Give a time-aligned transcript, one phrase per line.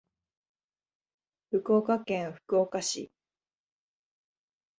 [1.51, 3.11] 福岡県福岡市